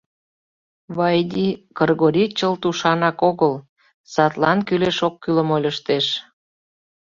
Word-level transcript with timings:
Вайди 0.97 1.47
Кыргорий 1.77 2.29
чылт 2.37 2.61
ушанак 2.69 3.19
огыл, 3.29 3.53
садлан 4.13 4.59
кӱлеш-оккӱлым 4.67 5.49
ойлыштеш... 5.55 6.05